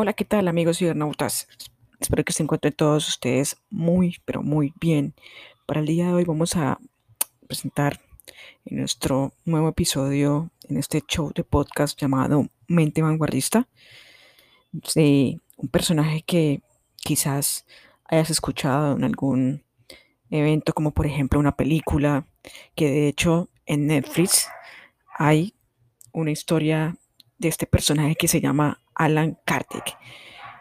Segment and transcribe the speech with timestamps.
[0.00, 1.48] Hola, ¿qué tal amigos cibernautas?
[1.98, 5.12] Espero que se encuentren todos ustedes muy, pero muy bien.
[5.66, 6.78] Para el día de hoy vamos a
[7.48, 8.00] presentar
[8.64, 13.66] en nuestro nuevo episodio en este show de podcast llamado Mente Vanguardista
[14.94, 16.62] de un personaje que
[16.94, 17.66] quizás
[18.04, 19.64] hayas escuchado en algún
[20.30, 22.24] evento como por ejemplo una película
[22.76, 24.46] que de hecho en Netflix
[25.18, 25.54] hay
[26.12, 26.96] una historia
[27.38, 29.96] de este personaje que se llama Alan Kardec.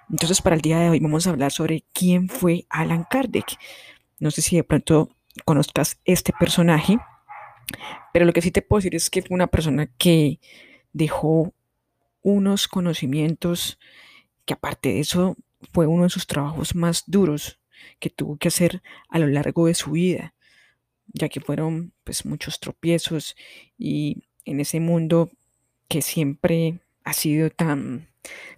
[0.09, 3.57] Entonces, para el día de hoy vamos a hablar sobre quién fue Alan Kardec.
[4.20, 5.09] No sé si de pronto
[5.43, 6.98] conozcas este personaje,
[8.13, 10.39] pero lo que sí te puedo decir es que fue una persona que
[10.93, 11.53] dejó
[12.21, 13.79] unos conocimientos
[14.45, 15.35] que aparte de eso
[15.73, 17.59] fue uno de sus trabajos más duros
[17.99, 20.34] que tuvo que hacer a lo largo de su vida,
[21.07, 23.35] ya que fueron pues muchos tropiezos
[23.77, 25.29] y en ese mundo
[25.88, 28.09] que siempre ha sido tan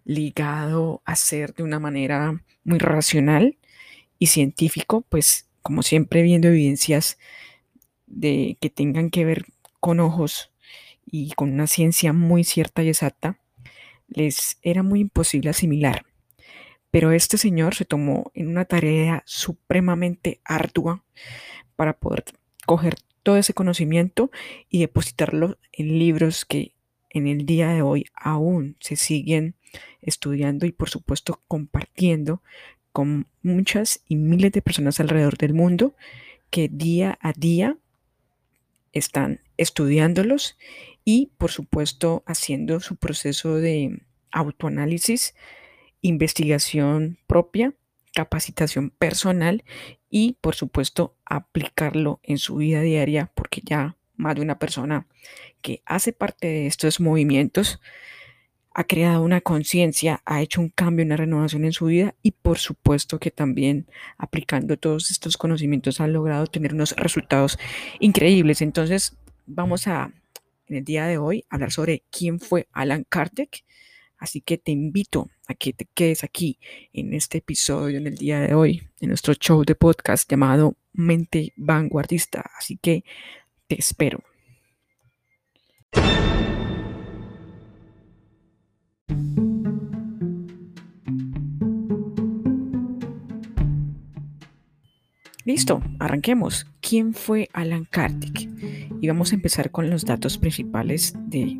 [0.03, 3.59] ligado a ser de una manera muy racional
[4.17, 7.19] y científico, pues como siempre viendo evidencias
[8.07, 9.45] de que tengan que ver
[9.79, 10.51] con ojos
[11.05, 13.39] y con una ciencia muy cierta y exacta,
[14.07, 16.07] les era muy imposible asimilar.
[16.89, 21.03] Pero este señor se tomó en una tarea supremamente ardua
[21.75, 22.25] para poder
[22.65, 24.31] coger todo ese conocimiento
[24.69, 26.73] y depositarlo en libros que
[27.09, 29.55] en el día de hoy aún se siguen
[30.01, 32.41] estudiando y por supuesto compartiendo
[32.91, 35.95] con muchas y miles de personas alrededor del mundo
[36.49, 37.77] que día a día
[38.91, 40.57] están estudiándolos
[41.05, 45.35] y por supuesto haciendo su proceso de autoanálisis,
[46.01, 47.73] investigación propia,
[48.13, 49.63] capacitación personal
[50.09, 55.07] y por supuesto aplicarlo en su vida diaria porque ya más de una persona
[55.61, 57.79] que hace parte de estos movimientos
[58.73, 62.59] ha creado una conciencia, ha hecho un cambio, una renovación en su vida y por
[62.59, 67.57] supuesto que también aplicando todos estos conocimientos ha logrado tener unos resultados
[67.99, 68.61] increíbles.
[68.61, 70.11] Entonces vamos a,
[70.67, 73.63] en el día de hoy, hablar sobre quién fue Alan Kardec.
[74.17, 76.59] Así que te invito a que te quedes aquí
[76.91, 81.53] en este episodio, en el día de hoy, en nuestro show de podcast llamado Mente
[81.55, 82.49] Vanguardista.
[82.57, 83.05] Así que
[83.69, 84.19] te espero.
[95.45, 96.67] Listo, arranquemos.
[96.81, 98.49] ¿Quién fue Alan Kardec?
[99.01, 101.57] Y vamos a empezar con los datos principales de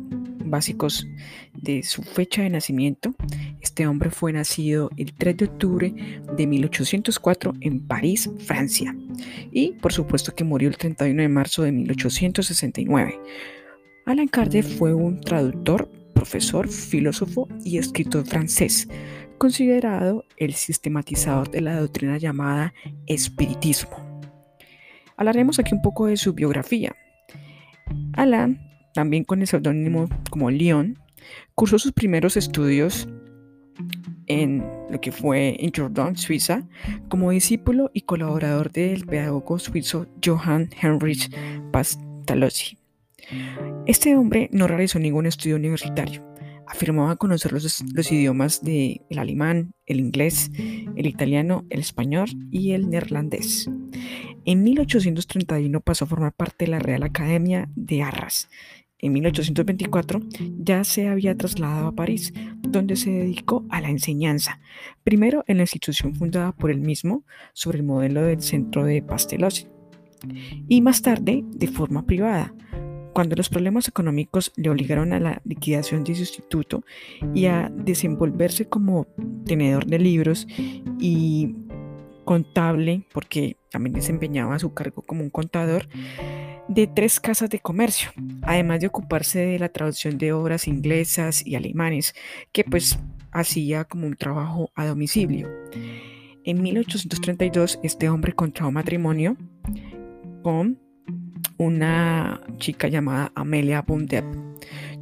[0.50, 1.06] básicos
[1.54, 3.14] de su fecha de nacimiento.
[3.60, 5.94] Este hombre fue nacido el 3 de octubre
[6.36, 8.96] de 1804 en París, Francia.
[9.52, 13.20] Y por supuesto que murió el 31 de marzo de 1869.
[14.06, 18.88] Alan Kardec fue un traductor, profesor, filósofo y escritor francés,
[19.38, 22.74] considerado el sistematizador de la doctrina llamada
[23.06, 24.10] espiritismo.
[25.16, 26.96] Hablaremos aquí un poco de su biografía.
[28.14, 30.98] Alan también con el seudónimo como Leon,
[31.54, 33.08] cursó sus primeros estudios
[34.26, 36.62] en lo que fue en Jordan, Suiza,
[37.08, 41.30] como discípulo y colaborador del pedagogo suizo Johann Heinrich
[41.72, 42.78] Pastalozzi.
[43.86, 46.26] Este hombre no realizó ningún estudio universitario.
[46.66, 50.52] Afirmaba conocer los, los idiomas del alemán, el inglés,
[50.94, 53.68] el italiano, el español y el neerlandés.
[54.44, 58.48] En 1831 pasó a formar parte de la Real Academia de Arras
[59.00, 60.20] en 1824
[60.58, 64.60] ya se había trasladado a París, donde se dedicó a la enseñanza,
[65.04, 69.66] primero en la institución fundada por él mismo sobre el modelo del centro de Pastelosi,
[70.68, 72.54] y más tarde de forma privada,
[73.12, 76.84] cuando los problemas económicos le obligaron a la liquidación de su instituto
[77.34, 79.06] y a desenvolverse como
[79.44, 80.46] tenedor de libros
[80.98, 81.56] y
[82.30, 85.88] contable, porque también desempeñaba su cargo como un contador,
[86.68, 91.56] de tres casas de comercio, además de ocuparse de la traducción de obras inglesas y
[91.56, 92.14] alemanes,
[92.52, 93.00] que pues
[93.32, 95.48] hacía como un trabajo a domicilio.
[96.44, 99.36] En 1832 este hombre contrajo matrimonio
[100.44, 100.78] con
[101.58, 104.24] una chica llamada Amelia Bundep,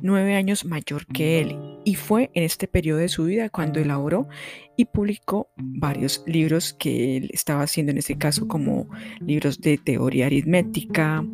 [0.00, 4.28] nueve años mayor que él, y fue en este periodo de su vida cuando elaboró
[4.76, 8.88] y publicó varios libros que él estaba haciendo en este caso como
[9.20, 11.24] libros de teoría aritmética,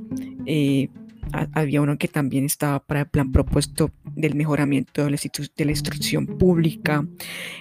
[0.46, 0.88] eh,
[1.52, 5.18] había uno que también estaba para el plan propuesto del mejoramiento de la,
[5.56, 7.06] de la, instrucción pública,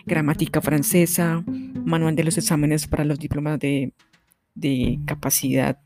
[0.06, 3.94] gramática francesa, manual de los exámenes para los diplomas de,
[4.56, 5.80] de capacidad,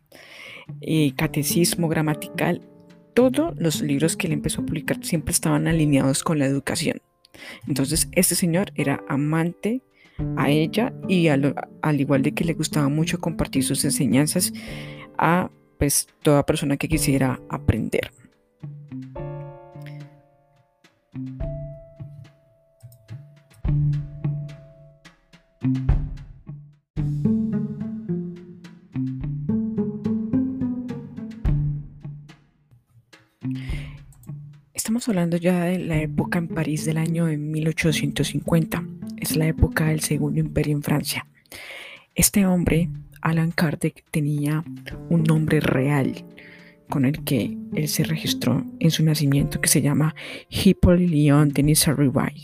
[0.81, 2.61] eh, catecismo gramatical.
[3.17, 7.01] Todos los libros que él empezó a publicar siempre estaban alineados con la educación.
[7.67, 9.81] Entonces, este señor era amante
[10.35, 11.55] a ella y al,
[11.99, 14.53] igual de que le gustaba mucho compartir sus enseñanzas
[15.17, 15.49] a
[15.79, 18.11] pues toda persona que quisiera aprender.
[35.07, 38.83] Hablando ya de la época en París del año de 1850.
[39.15, 41.25] Es la época del Segundo Imperio en Francia.
[42.13, 42.89] Este hombre,
[43.21, 44.65] Alan Kardec, tenía
[45.09, 46.25] un nombre real
[46.89, 50.13] con el que él se registró en su nacimiento que se llama
[50.49, 52.43] Hippolyte Léon Denis Arrivay.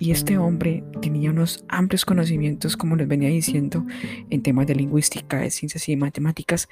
[0.00, 3.86] Y este hombre tenía unos amplios conocimientos, como les venía diciendo,
[4.30, 6.68] en temas de lingüística, de ciencias y matemáticas.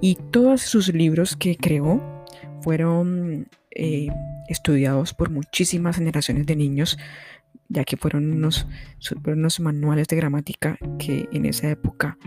[0.00, 2.15] Y todos sus libros que creó
[2.62, 4.08] fueron eh,
[4.48, 6.98] estudiados por muchísimas generaciones de niños,
[7.68, 8.66] ya que fueron unos,
[9.22, 12.18] fueron unos manuales de gramática que en esa época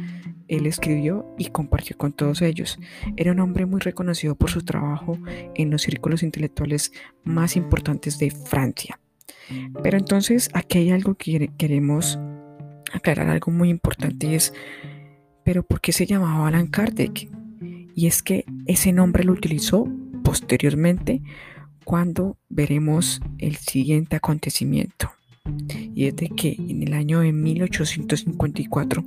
[0.47, 2.79] él escribió y compartió con todos ellos.
[3.15, 5.17] Era un hombre muy reconocido por su trabajo
[5.55, 6.91] en los círculos intelectuales
[7.23, 8.99] más importantes de Francia.
[9.81, 12.19] Pero entonces aquí hay algo que queremos
[12.93, 14.53] aclarar, algo muy importante y es,
[15.43, 17.29] pero ¿por qué se llamaba Alan Kardec?
[17.95, 19.87] Y es que ese nombre lo utilizó
[20.29, 21.23] posteriormente
[21.83, 25.09] cuando veremos el siguiente acontecimiento.
[25.95, 29.03] Y es de que en el año de 1854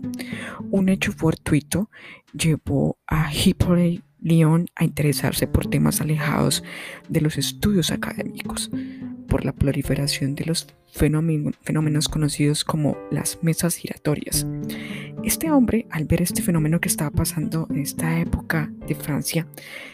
[0.72, 1.90] un hecho fortuito
[2.36, 4.02] llevó a Hippolyte
[4.74, 6.64] a interesarse por temas alejados
[7.08, 8.72] de los estudios académicos,
[9.32, 14.46] por la proliferación de los fenómenos conocidos como las mesas giratorias.
[15.24, 19.48] Este hombre, al ver este fenómeno que estaba pasando en esta época de Francia,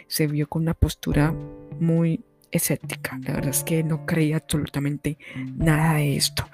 [0.09, 1.33] se vio con una postura
[1.79, 3.17] muy escéptica.
[3.23, 5.19] La verdad es que no creía absolutamente
[5.55, 6.45] nada de esto.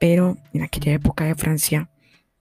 [0.00, 1.90] Pero en aquella época de Francia,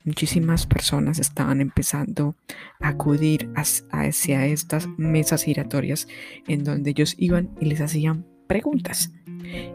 [0.04, 2.36] muchísimas personas estaban empezando
[2.80, 6.08] a acudir hacia estas mesas giratorias
[6.48, 9.12] en donde ellos iban y les hacían preguntas.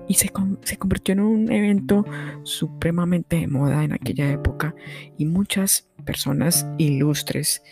[0.09, 0.31] Y se,
[0.63, 2.05] se, convirtió en un evento
[2.43, 4.75] supremamente de moda en aquella época
[5.19, 7.63] y muchas personas ilustres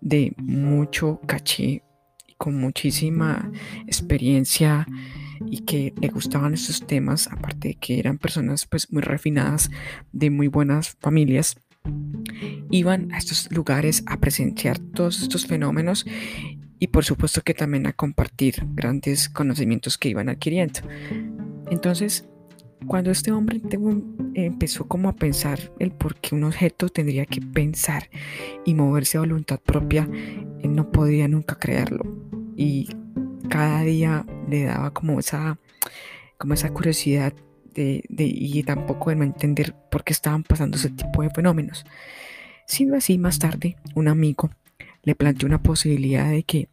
[0.00, 1.82] de mucho caché
[2.26, 3.50] y con muchísima
[3.86, 4.86] experiencia
[5.46, 9.70] y que le gustaban estos temas, aparte de que eran personas pues muy refinadas
[10.12, 11.56] de muy buenas familias,
[12.70, 16.06] iban a estos lugares a presenciar todos estos fenómenos
[16.78, 20.80] y por supuesto que también a compartir grandes conocimientos que iban adquiriendo.
[21.70, 22.28] Entonces,
[22.86, 23.60] cuando este hombre
[24.34, 28.08] empezó como a pensar el por qué un objeto tendría que pensar
[28.64, 30.08] y moverse a voluntad propia,
[30.62, 32.04] él no podía nunca creerlo.
[32.56, 32.88] Y
[33.48, 35.58] cada día le daba como esa,
[36.38, 37.32] como esa curiosidad
[37.74, 41.84] de, y tampoco de no entender por qué estaban pasando ese tipo de fenómenos.
[42.66, 44.50] Siendo así, más tarde, un amigo
[45.02, 46.68] le planteó una posibilidad de que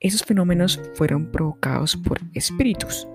[0.00, 3.08] esos fenómenos fueron provocados por espíritus.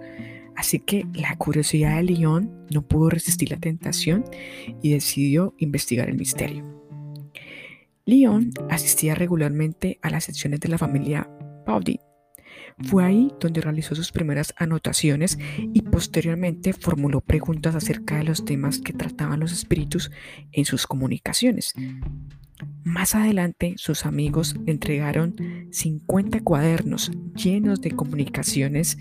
[0.59, 4.25] Así que la curiosidad de León no pudo resistir la tentación
[4.81, 6.65] y decidió investigar el misterio.
[8.06, 11.29] León asistía regularmente a las secciones de la familia
[11.65, 12.00] Baudin
[12.81, 18.79] fue ahí donde realizó sus primeras anotaciones y posteriormente formuló preguntas acerca de los temas
[18.79, 20.11] que trataban los espíritus
[20.51, 21.73] en sus comunicaciones.
[22.83, 25.35] Más adelante, sus amigos entregaron
[25.71, 28.97] 50 cuadernos llenos de comunicaciones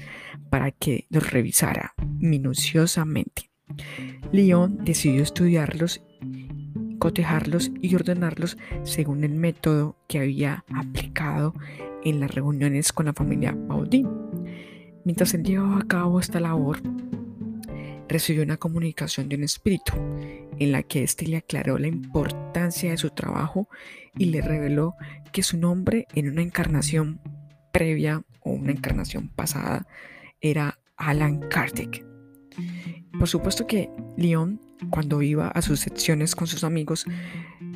[0.50, 3.50] para que los revisara minuciosamente.
[4.32, 6.02] León decidió estudiarlos,
[6.98, 11.54] cotejarlos y ordenarlos según el método que había aplicado
[12.04, 14.08] en las reuniones con la familia Baudin.
[15.04, 16.80] Mientras él llevaba a cabo esta labor,
[18.08, 19.92] recibió una comunicación de un espíritu
[20.58, 23.68] en la que éste le aclaró la importancia de su trabajo
[24.16, 24.94] y le reveló
[25.32, 27.20] que su nombre en una encarnación
[27.72, 29.86] previa o una encarnación pasada
[30.40, 32.04] era Alan Kardec.
[33.18, 34.60] Por supuesto que Leon,
[34.90, 37.04] cuando iba a sus secciones con sus amigos,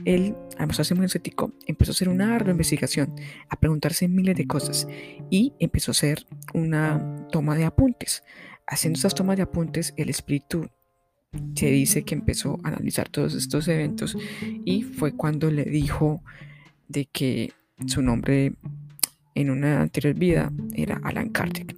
[0.05, 3.15] él, a mostrarse muy escéptico, empezó a hacer una ardua investigación,
[3.49, 4.87] a preguntarse miles de cosas
[5.31, 8.23] y empezó a hacer una toma de apuntes.
[8.67, 10.69] Haciendo estas tomas de apuntes, el espíritu
[11.55, 14.17] se dice que empezó a analizar todos estos eventos
[14.65, 16.23] y fue cuando le dijo
[16.89, 17.53] de que
[17.87, 18.55] su nombre
[19.35, 21.75] en una anterior vida era Alan Kardec.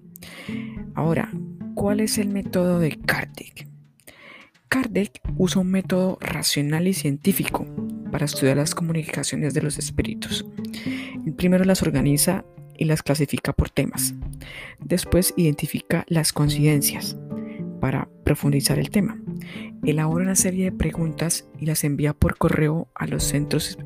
[0.94, 1.30] Ahora,
[1.74, 3.68] ¿cuál es el método de Kardec?
[4.68, 7.66] Kardec usa un método racional y científico
[8.10, 10.44] para estudiar las comunicaciones de los espíritus.
[11.24, 12.44] El primero las organiza
[12.76, 14.14] y las clasifica por temas.
[14.80, 17.16] Después identifica las coincidencias
[17.80, 19.20] para profundizar el tema.
[19.84, 23.78] Elabora una serie de preguntas y las envía por correo a los centros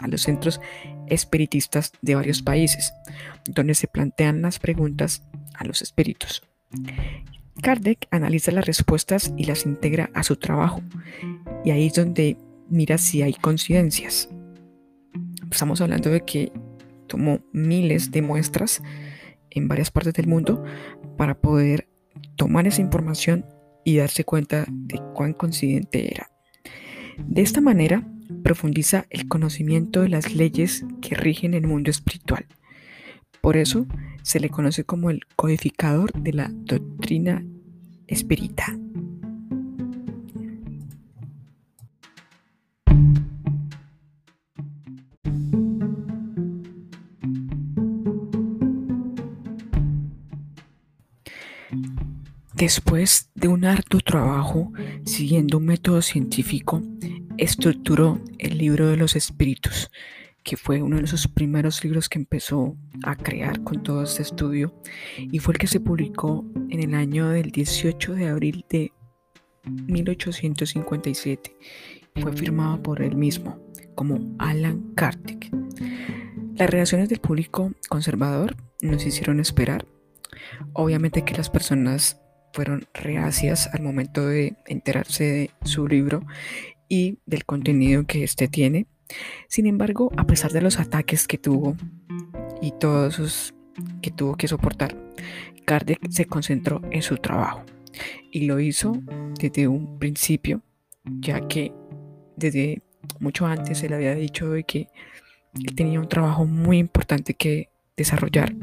[0.00, 0.60] a los centros
[1.08, 2.92] espiritistas de varios países,
[3.46, 5.22] donde se plantean las preguntas
[5.54, 6.42] a los espíritus.
[7.62, 10.82] Kardec analiza las respuestas y las integra a su trabajo,
[11.64, 12.36] y ahí es donde
[12.68, 14.28] mira si hay coincidencias.
[15.50, 16.52] Estamos hablando de que
[17.06, 18.82] tomó miles de muestras
[19.50, 20.62] en varias partes del mundo
[21.16, 21.88] para poder
[22.36, 23.46] tomar esa información
[23.84, 26.30] y darse cuenta de cuán coincidente era.
[27.18, 28.06] De esta manera,
[28.42, 32.46] profundiza el conocimiento de las leyes que rigen el mundo espiritual.
[33.40, 33.86] Por eso
[34.22, 37.44] se le conoce como el codificador de la doctrina
[38.08, 38.76] espírita.
[52.66, 54.72] Después de un arduo trabajo
[55.04, 56.82] siguiendo un método científico,
[57.38, 59.88] estructuró el libro de los espíritus,
[60.42, 64.74] que fue uno de esos primeros libros que empezó a crear con todo este estudio
[65.16, 68.90] y fue el que se publicó en el año del 18 de abril de
[69.86, 71.56] 1857.
[72.16, 73.60] Fue firmado por él mismo
[73.94, 75.52] como Alan Kardec.
[76.56, 79.86] Las reacciones del público conservador nos hicieron esperar.
[80.72, 82.20] Obviamente que las personas
[82.56, 86.22] fueron reacias al momento de enterarse de su libro
[86.88, 88.86] y del contenido que éste tiene.
[89.46, 91.76] Sin embargo, a pesar de los ataques que tuvo
[92.62, 93.54] y todos esos
[94.00, 94.96] que tuvo que soportar,
[95.66, 97.62] Kardec se concentró en su trabajo
[98.32, 99.02] y lo hizo
[99.38, 100.62] desde un principio,
[101.04, 101.74] ya que
[102.38, 102.80] desde
[103.20, 104.88] mucho antes se le había dicho de que
[105.62, 108.54] él tenía un trabajo muy importante que desarrollar,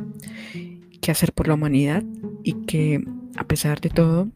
[0.99, 2.03] que hacer por la humanidad
[2.43, 3.03] y que
[3.37, 4.29] a pesar de todo,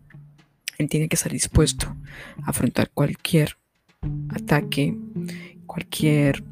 [0.77, 1.95] él tiene que estar dispuesto
[2.43, 3.57] a afrontar cualquier
[4.29, 4.95] ataque,
[5.65, 6.43] cualquier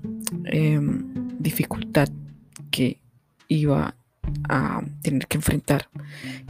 [0.46, 1.04] em,
[1.40, 2.10] dificultad
[2.72, 3.00] que
[3.48, 3.96] iba
[4.50, 5.90] a tener que enfrentar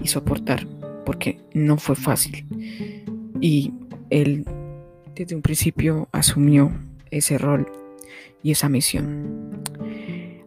[0.02, 0.68] y soportar,
[1.06, 2.46] porque no fue fácil.
[3.42, 3.74] Y
[4.10, 4.46] él
[5.16, 6.72] desde un principio asumió
[7.12, 7.72] ese rol
[8.44, 9.64] y esa misión.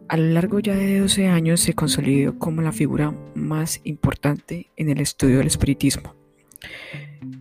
[0.09, 4.89] A lo largo ya de 12 años se consolidó como la figura más importante en
[4.89, 6.15] el estudio del espiritismo.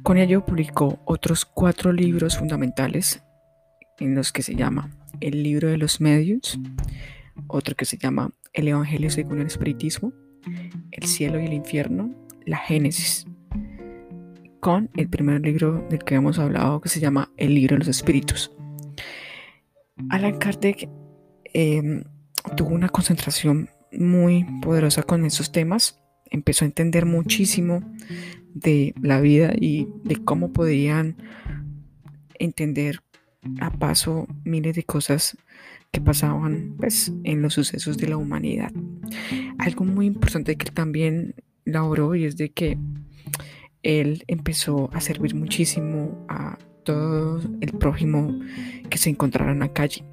[0.03, 3.23] Con ello publicó otros cuatro libros fundamentales
[3.99, 6.61] en los que se llama El libro de los medios,
[7.47, 10.13] otro que se llama El Evangelio según el Espiritismo,
[10.91, 13.27] El cielo y el infierno, La Génesis,
[14.61, 17.89] con el primer libro del que hemos hablado que se llama El libro de los
[17.89, 18.53] espíritus.
[20.11, 20.87] Alan Kardec
[21.55, 22.05] em,
[22.57, 26.01] tuvo una concentración muy poderosa con esos temas,
[26.31, 27.83] empezó a entender muchísimo
[28.55, 31.17] de la vida y de cómo podían
[32.39, 33.01] entender
[33.61, 35.37] a paso miles de cosas
[35.91, 38.73] que pasaban pues, en los sucesos de la humanidad.
[39.59, 42.79] Algo muy importante que también laboró y es de que
[43.83, 48.39] él empezó a servir muchísimo a todo el prójimo
[48.91, 50.05] que se encontrara en la calle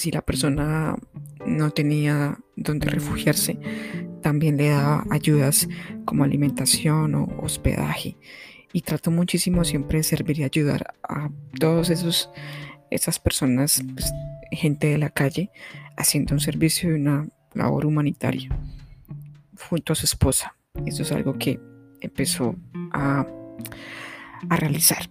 [0.00, 0.96] si la persona
[1.44, 3.58] no tenía donde refugiarse,
[4.22, 5.68] también le daba ayudas
[6.06, 8.16] como alimentación o hospedaje.
[8.72, 11.28] Y trató muchísimo siempre de servir y ayudar a
[11.58, 14.10] todos esas personas, pues,
[14.50, 15.50] gente de la calle,
[15.98, 18.48] haciendo un servicio y una labor humanitaria
[19.68, 20.56] junto a su esposa.
[20.86, 21.60] Eso es algo que
[22.00, 22.56] empezó
[22.92, 23.26] a,
[24.48, 25.10] a realizar.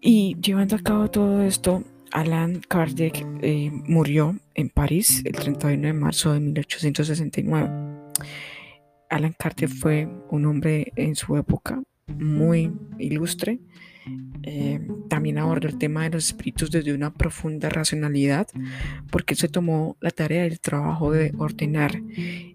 [0.00, 5.92] Y llevando a cabo todo esto, Alan Kardec eh, murió en París el 31 de
[5.92, 7.70] marzo de 1869.
[9.10, 13.60] Alan Kardec fue un hombre en su época muy ilustre.
[14.42, 18.46] Eh, también abordó el tema de los espíritus desde una profunda racionalidad,
[19.10, 22.00] porque se tomó la tarea del trabajo de ordenar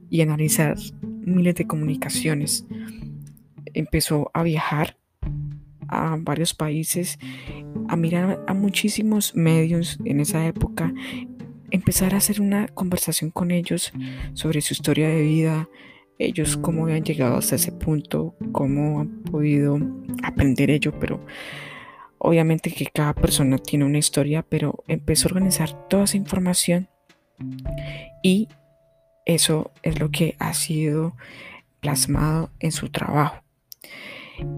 [0.09, 2.65] y analizar miles de comunicaciones.
[3.73, 4.97] Empezó a viajar
[5.93, 7.19] a varios países
[7.87, 10.93] a mirar a muchísimos medios en esa época,
[11.71, 13.91] empezar a hacer una conversación con ellos
[14.33, 15.69] sobre su historia de vida,
[16.19, 19.79] ellos cómo habían llegado hasta ese punto, cómo han podido
[20.23, 21.25] aprender ello, pero
[22.17, 26.89] obviamente que cada persona tiene una historia, pero empezó a organizar toda esa información
[28.21, 28.47] y
[29.25, 31.15] eso es lo que ha sido
[31.79, 33.43] plasmado en su trabajo.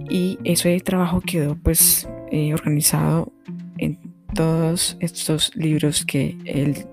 [0.09, 3.31] Y ese trabajo quedó pues eh, organizado
[3.77, 3.99] en
[4.33, 6.85] todos estos libros que él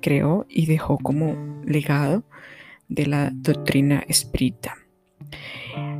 [0.00, 2.24] creó y dejó como legado
[2.88, 4.76] de la doctrina espírita.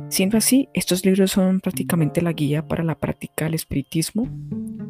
[0.09, 4.29] Siendo así, estos libros son prácticamente la guía para la práctica del espiritismo.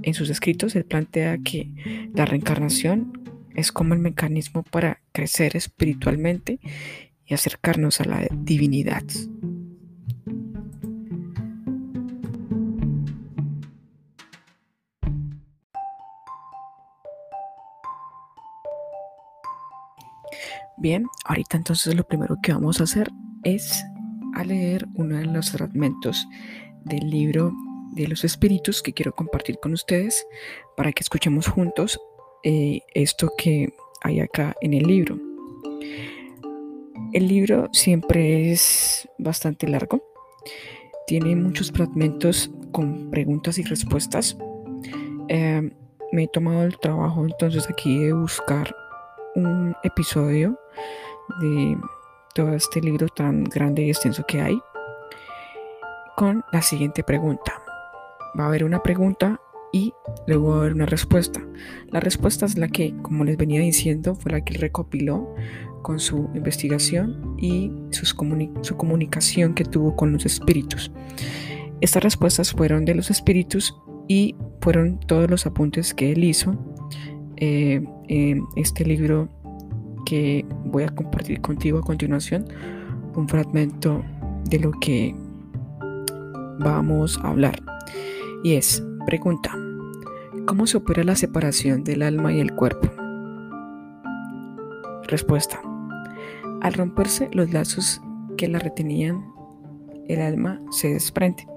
[0.02, 1.72] En sus escritos él plantea que
[2.14, 3.14] la reencarnación
[3.56, 6.60] es como el mecanismo para crecer espiritualmente
[7.26, 9.04] y acercarnos a la divinidad.
[20.84, 23.10] Bien, ahorita entonces lo primero que vamos a hacer
[23.46, 23.86] es
[24.36, 26.28] a leer uno de los fragmentos
[26.84, 27.54] del libro
[27.94, 30.28] de los espíritus que quiero compartir con ustedes
[30.76, 32.02] para que escuchemos juntos
[32.44, 35.18] eh, esto que hay acá en el libro.
[37.14, 40.04] El libro siempre es bastante largo,
[41.08, 44.36] tiene muchos fragmentos con preguntas y respuestas.
[45.30, 45.72] Eh,
[46.12, 48.76] me he tomado el trabajo entonces aquí de buscar
[49.36, 50.60] un episodio
[51.40, 51.78] de
[52.34, 54.60] todo este libro tan grande y extenso que hay
[56.16, 57.62] con la siguiente pregunta.
[58.40, 59.40] Va a haber una pregunta
[59.72, 59.94] y
[60.28, 61.42] luego va a haber una respuesta.
[61.90, 65.36] La respuesta es la que, como les venía diciendo, fue la que recopiló
[65.82, 68.16] con su investigación y su
[68.78, 70.92] comunicación que tuvo con los espíritus.
[71.82, 73.76] Estas respuestas fueron de los espíritus
[74.08, 76.56] y fueron todos los apuntes que él hizo
[77.38, 79.30] eh, en este libro
[80.06, 82.46] que voy a compartir contigo a continuación
[83.16, 84.04] un fragmento
[84.46, 85.16] de lo que
[86.60, 87.62] vamos a hablar.
[88.44, 89.56] Y es, pregunta,
[90.46, 92.90] ¿cómo se opera la separación del alma y el cuerpo?
[95.08, 95.62] Respuesta,
[96.62, 98.02] al romperse los lazos
[98.38, 99.26] que la retenían,
[100.08, 101.48] el alma se desprende.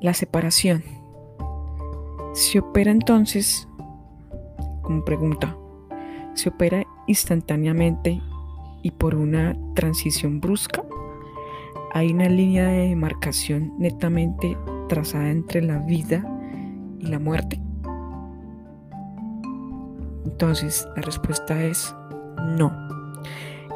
[0.00, 0.82] La separación
[2.32, 3.68] se opera entonces,
[4.82, 5.56] como pregunta,
[6.40, 8.20] se opera instantáneamente
[8.82, 10.82] y por una transición brusca.
[11.92, 14.56] Hay una línea de demarcación netamente
[14.88, 16.24] trazada entre la vida
[16.98, 17.60] y la muerte.
[20.24, 21.94] Entonces la respuesta es
[22.56, 22.72] no.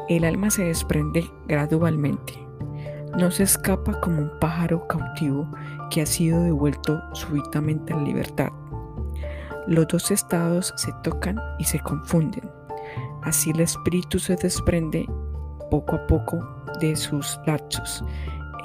[0.09, 2.33] El alma se desprende gradualmente.
[3.17, 5.47] No se escapa como un pájaro cautivo
[5.89, 8.49] que ha sido devuelto súbitamente a la libertad.
[9.67, 12.49] Los dos estados se tocan y se confunden.
[13.23, 15.05] Así el espíritu se desprende
[15.71, 16.39] poco a poco
[16.79, 18.03] de sus lazos.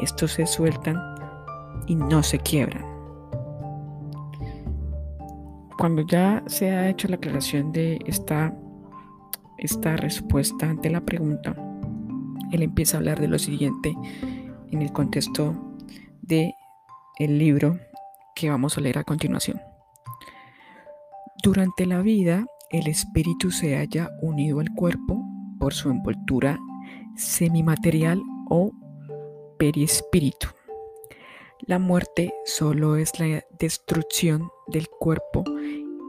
[0.01, 0.97] Estos se sueltan
[1.87, 2.85] y no se quiebran.
[5.79, 8.55] Cuando ya se ha hecho la aclaración de esta,
[9.57, 11.57] esta respuesta ante la pregunta,
[12.53, 13.97] él empieza a hablar de lo siguiente
[14.71, 15.55] en el contexto
[16.21, 16.55] de
[17.19, 17.79] el libro
[18.35, 19.70] que vamos a leer a continuación.
[21.43, 25.25] Durante la vida, el espíritu se haya unido al cuerpo
[25.59, 26.59] por su envoltura
[27.17, 28.73] semimaterial o
[29.59, 30.49] perispíritu.
[31.61, 35.45] La muerte solo es la destrucción del cuerpo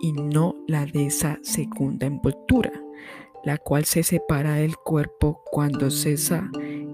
[0.01, 2.73] y no la de esa segunda envoltura,
[3.45, 6.49] la cual se separa del cuerpo cuando cesa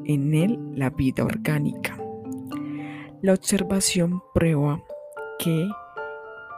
[0.05, 1.97] en él la vida orgánica.
[3.23, 4.83] La observación prueba
[5.39, 5.67] que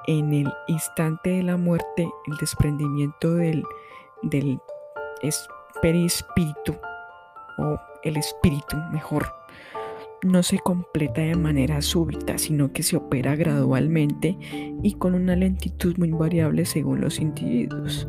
[0.07, 3.63] en el instante de la muerte, el desprendimiento del,
[4.23, 4.59] del
[5.81, 6.75] perispíritu,
[7.57, 9.25] o el espíritu mejor,
[10.23, 14.37] no se completa de manera súbita, sino que se opera gradualmente
[14.83, 18.07] y con una lentitud muy variable según los individuos.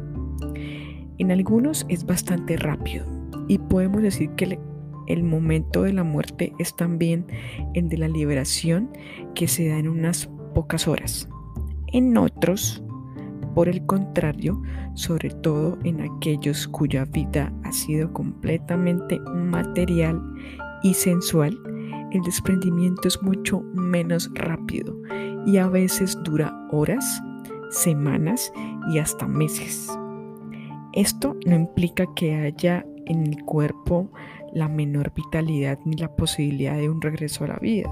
[1.18, 3.04] En algunos es bastante rápido
[3.46, 4.58] y podemos decir que
[5.06, 7.26] el momento de la muerte es también
[7.74, 8.90] el de la liberación
[9.34, 11.28] que se da en unas pocas horas.
[11.92, 12.82] En otros,
[13.54, 14.62] por el contrario,
[14.94, 20.22] sobre todo en aquellos cuya vida ha sido completamente material
[20.84, 21.58] y sensual,
[22.12, 24.96] el desprendimiento es mucho menos rápido
[25.46, 27.22] y a veces dura horas,
[27.70, 28.52] semanas
[28.92, 29.88] y hasta meses.
[30.92, 34.10] Esto no implica que haya en el cuerpo
[34.52, 37.90] la menor vitalidad ni la posibilidad de un regreso a la vida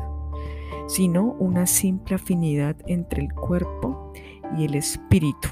[0.88, 4.12] sino una simple afinidad entre el cuerpo
[4.56, 5.48] y el espíritu,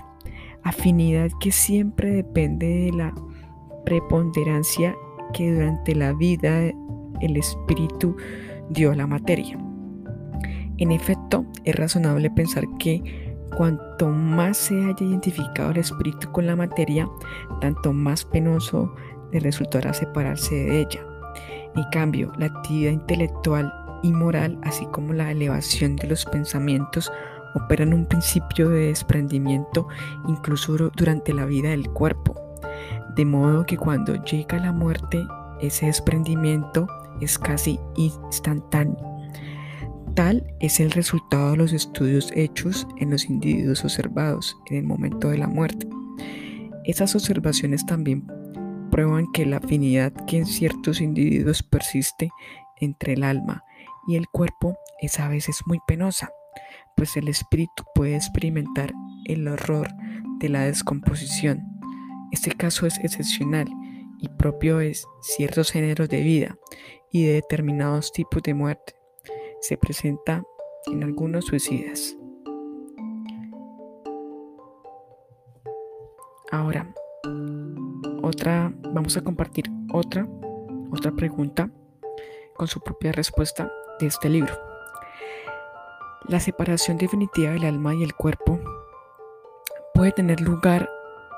[0.65, 3.15] afinidad que siempre depende de la
[3.85, 4.97] preponderancia
[5.33, 6.65] que durante la vida
[7.21, 8.17] el espíritu
[8.71, 9.59] dio a la materia.
[10.79, 16.57] En efecto, es razonable pensar que cuanto más se haya identificado el espíritu con la
[16.57, 17.09] materia,
[17.61, 18.95] tanto más penoso
[19.33, 21.01] le resultará separarse de ella.
[21.75, 27.11] En cambio, la actividad intelectual y moral, así como la elevación de los pensamientos,
[27.55, 29.89] operan un principio de desprendimiento
[30.29, 32.35] incluso durante la vida del cuerpo.
[33.17, 35.27] De modo que cuando llega la muerte,
[35.61, 36.87] ese desprendimiento
[37.21, 38.97] es casi instantáneo.
[40.15, 45.31] Tal es el resultado de los estudios hechos en los individuos observados en el momento
[45.31, 45.89] de la muerte.
[46.85, 48.27] Esas observaciones también
[48.91, 52.31] prueban que la afinidad que en ciertos individuos persiste
[52.81, 53.66] entre el alma
[54.07, 56.31] y el cuerpo es a veces muy penosa,
[56.97, 58.93] pues el espíritu puede experimentar
[59.25, 59.89] el horror
[60.39, 61.63] de la descomposición.
[62.33, 63.69] Este caso es excepcional
[64.19, 66.57] y propio de ciertos géneros de vida
[67.11, 68.95] y de determinados tipos de muerte.
[69.61, 70.43] Se presenta
[70.87, 72.17] en algunos suicidas.
[76.53, 76.95] Ahora,
[78.23, 80.27] otra, vamos a compartir otra,
[80.93, 81.71] otra pregunta
[82.55, 84.55] con su propia respuesta de este libro.
[86.29, 88.61] La separación definitiva del alma y el cuerpo
[89.95, 90.91] puede tener lugar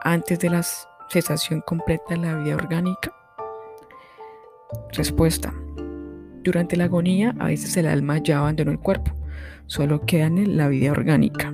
[0.03, 0.63] antes de la
[1.09, 3.13] cesación completa de la vida orgánica.
[4.93, 5.53] Respuesta.
[6.43, 9.13] Durante la agonía a veces el alma ya abandonó el cuerpo,
[9.67, 11.53] solo queda en la vida orgánica.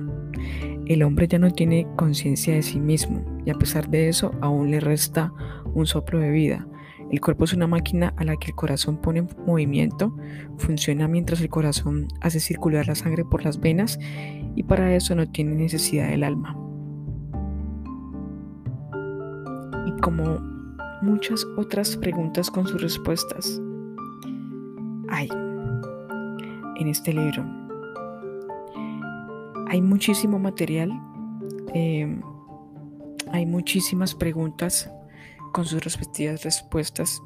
[0.85, 4.71] El hombre ya no tiene conciencia de sí mismo y a pesar de eso aún
[4.71, 5.33] le resta
[5.73, 6.67] un soplo de vida.
[7.11, 10.15] El cuerpo es una máquina a la que el corazón pone en movimiento,
[10.57, 13.99] funciona mientras el corazón hace circular la sangre por las venas
[14.55, 16.57] y para eso no tiene necesidad del alma.
[19.85, 20.39] Y como
[21.01, 23.61] muchas otras preguntas con sus respuestas,
[25.09, 25.29] hay
[26.77, 27.65] en este libro
[29.67, 30.91] hay muchísimo material,
[31.73, 32.21] em,
[33.31, 34.89] hay muchísimas preguntas
[35.55, 37.23] con sus respectivas respuestas.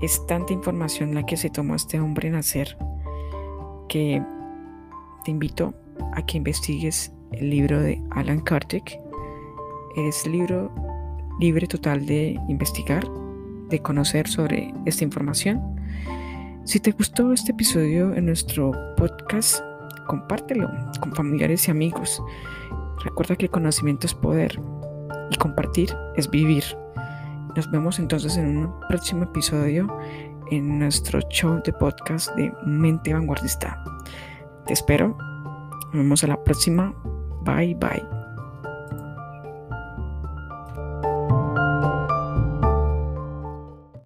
[0.00, 2.78] Es tanta información la que se tomó este hombre en hacer
[3.90, 4.22] que
[5.22, 5.74] te invito
[6.14, 8.98] a que investigues el libro de Alan Kardec.
[9.94, 10.72] Es libro
[11.38, 13.06] libre total de investigar,
[13.68, 15.60] de conocer sobre esta información.
[16.64, 19.60] Si te gustó este episodio en nuestro podcast,
[20.06, 22.22] compártelo con familiares y amigos.
[23.04, 24.58] Recuerda que el conocimiento es poder
[25.30, 26.64] y compartir es vivir.
[27.56, 29.86] Nos vemos entonces en un próximo episodio
[30.50, 33.82] en nuestro show de podcast de Mente Vanguardista.
[34.66, 35.16] Te espero.
[35.86, 36.94] Nos vemos a la próxima.
[37.44, 38.11] Bye bye.